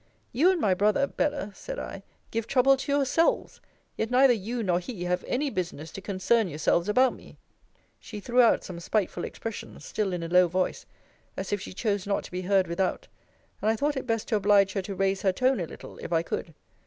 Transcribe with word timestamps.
You 0.31 0.49
and 0.49 0.59
my 0.59 0.73
brother, 0.73 1.05
Bella, 1.05 1.51
said 1.53 1.77
I, 1.77 2.01
give 2.31 2.47
trouble 2.47 2.75
to 2.75 2.91
yourselves; 2.91 3.61
yet 3.95 4.09
neither 4.09 4.33
you 4.33 4.63
nor 4.63 4.79
he 4.79 5.03
have 5.03 5.23
any 5.27 5.51
business 5.51 5.91
to 5.91 6.01
concern 6.01 6.47
yourselves 6.47 6.89
about 6.89 7.13
me. 7.13 7.37
She 7.99 8.19
threw 8.19 8.41
out 8.41 8.63
some 8.63 8.79
spiteful 8.79 9.23
expressions, 9.23 9.85
still 9.85 10.11
in 10.11 10.23
a 10.23 10.27
low 10.27 10.47
voice, 10.47 10.87
as 11.37 11.53
if 11.53 11.61
she 11.61 11.73
chose 11.73 12.07
not 12.07 12.23
to 12.23 12.31
be 12.31 12.41
heard 12.41 12.65
without; 12.67 13.07
and 13.61 13.69
I 13.69 13.75
thought 13.75 13.95
it 13.95 14.07
best 14.07 14.27
to 14.29 14.35
oblige 14.37 14.73
her 14.73 14.81
to 14.81 14.95
raise 14.95 15.21
her 15.21 15.31
tone 15.31 15.59
a 15.59 15.67
little, 15.67 15.99
if 15.99 16.11
I 16.11 16.23
could. 16.23 16.55